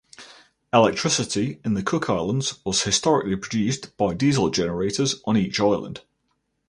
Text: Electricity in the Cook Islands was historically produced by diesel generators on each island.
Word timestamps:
Electricity 0.73 1.59
in 1.63 1.75
the 1.75 1.83
Cook 1.83 2.09
Islands 2.09 2.57
was 2.65 2.81
historically 2.81 3.35
produced 3.35 3.95
by 3.97 4.15
diesel 4.15 4.49
generators 4.49 5.21
on 5.27 5.37
each 5.37 5.59
island. 5.59 6.01